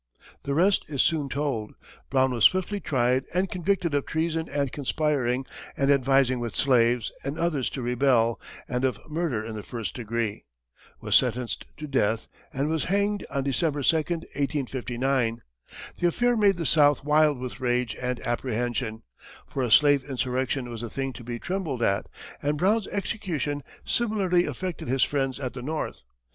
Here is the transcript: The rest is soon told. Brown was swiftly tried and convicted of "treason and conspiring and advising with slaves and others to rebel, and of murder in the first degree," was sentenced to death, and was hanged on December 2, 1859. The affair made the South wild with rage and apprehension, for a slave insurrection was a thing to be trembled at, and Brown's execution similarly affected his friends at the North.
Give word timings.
The 0.41 0.55
rest 0.55 0.83
is 0.87 1.03
soon 1.03 1.29
told. 1.29 1.75
Brown 2.09 2.31
was 2.33 2.45
swiftly 2.45 2.79
tried 2.79 3.25
and 3.35 3.51
convicted 3.51 3.93
of 3.93 4.07
"treason 4.07 4.49
and 4.49 4.71
conspiring 4.71 5.45
and 5.77 5.91
advising 5.91 6.39
with 6.39 6.55
slaves 6.55 7.11
and 7.23 7.37
others 7.37 7.69
to 7.69 7.83
rebel, 7.83 8.41
and 8.67 8.83
of 8.83 8.99
murder 9.11 9.45
in 9.45 9.53
the 9.53 9.61
first 9.61 9.95
degree," 9.95 10.43
was 11.01 11.13
sentenced 11.15 11.65
to 11.77 11.85
death, 11.85 12.27
and 12.51 12.67
was 12.67 12.85
hanged 12.85 13.27
on 13.29 13.43
December 13.43 13.83
2, 13.83 13.97
1859. 13.97 15.43
The 15.97 16.07
affair 16.07 16.35
made 16.35 16.57
the 16.57 16.65
South 16.65 17.03
wild 17.03 17.37
with 17.37 17.59
rage 17.59 17.95
and 17.95 18.19
apprehension, 18.25 19.03
for 19.45 19.61
a 19.61 19.69
slave 19.69 20.03
insurrection 20.05 20.67
was 20.71 20.81
a 20.81 20.89
thing 20.89 21.13
to 21.13 21.23
be 21.23 21.37
trembled 21.37 21.83
at, 21.83 22.09
and 22.41 22.57
Brown's 22.57 22.87
execution 22.87 23.61
similarly 23.85 24.45
affected 24.47 24.87
his 24.87 25.03
friends 25.03 25.39
at 25.39 25.53
the 25.53 25.61
North. 25.61 26.05